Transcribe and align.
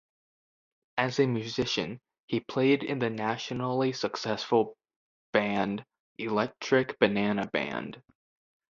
As 0.97 1.19
a 1.19 1.27
musician, 1.27 2.01
he 2.25 2.39
played 2.39 2.81
in 2.81 2.97
the 2.97 3.11
nationally 3.11 3.93
successful 3.93 4.75
band 5.31 5.85
Electric 6.17 6.97
Banana 6.97 7.45
Band. 7.45 8.01